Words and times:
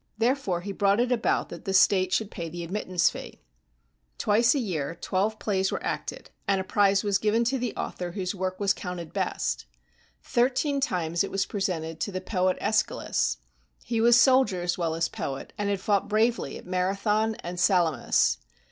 Therefore 0.17 0.61
he 0.61 0.71
brought 0.71 0.99
it 0.99 1.11
about 1.11 1.49
that 1.49 1.65
the 1.65 1.75
state 1.75 2.11
should 2.11 2.31
pay 2.31 2.49
the 2.49 2.63
admittance 2.63 3.11
fee. 3.11 3.39
Twice 4.17 4.55
a 4.55 4.59
year 4.59 4.97
twelve 4.99 5.37
plays 5.37 5.71
were 5.71 5.83
acted, 5.83 6.31
and 6.47 6.59
a 6.59 6.63
prize 6.63 7.03
was 7.03 7.19
given 7.19 7.43
to 7.43 7.59
the 7.59 7.69
author 7.75 8.05
125 8.07 8.13
GREECE 8.13 8.15
whose 8.31 8.39
work 8.41 8.59
was 8.59 8.73
counted 8.73 9.13
best. 9.13 9.67
Thirteen 10.23 10.81
times 10.81 11.23
it 11.23 11.29
was 11.29 11.45
presented 11.45 11.99
to 11.99 12.11
the 12.11 12.19
poet 12.19 12.57
^schylus. 12.59 13.37
He 13.83 14.01
was 14.01 14.19
soldier 14.19 14.63
as 14.63 14.75
well 14.75 14.95
as 14.95 15.07
poet, 15.07 15.53
and 15.55 15.69
had 15.69 15.79
fought 15.79 16.07
bravely 16.09 16.57
at 16.57 16.65
Marathon 16.65 17.35
and 17.35 17.59
Sala 17.59 18.03
mis. 18.07 18.39